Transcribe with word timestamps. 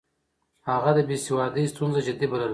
هغه 0.69 0.89
د 0.97 0.99
بې 1.07 1.17
سوادۍ 1.25 1.65
ستونزه 1.73 1.99
جدي 2.07 2.27
بلله. 2.31 2.49